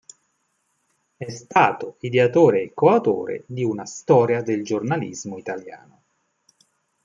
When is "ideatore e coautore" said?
1.99-3.43